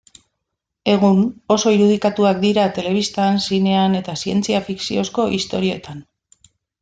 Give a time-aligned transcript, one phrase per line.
[0.93, 1.19] Egun,
[1.55, 6.01] oso irudikatuak dira telebistan, zinean eta zientzia fikziozko istorioetan.